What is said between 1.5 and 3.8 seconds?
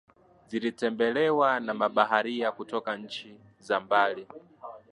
na mabaharia kutoka nchi za